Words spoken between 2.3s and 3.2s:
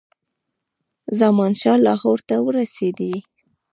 ورسېدی.